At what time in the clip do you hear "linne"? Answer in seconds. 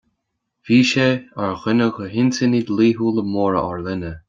3.89-4.13